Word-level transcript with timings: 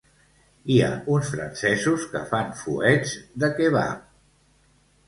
Hi 0.69 0.77
ha 0.85 0.87
uns 1.17 1.29
francesos 1.35 2.09
que 2.15 2.23
fan 2.33 2.51
fuets 2.63 3.15
de 3.45 3.53
kebab 3.61 4.07